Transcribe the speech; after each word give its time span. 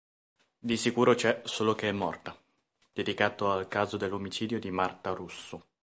Di 0.57 0.77
sicuro 0.77 1.13
c'è 1.13 1.41
solo 1.45 1.75
che 1.75 1.87
è 1.87 1.91
morta", 1.91 2.35
dedicato 2.91 3.51
al 3.51 3.67
caso 3.67 3.97
dell'omicidio 3.97 4.57
di 4.59 4.71
Marta 4.71 5.11
Russo 5.11 5.67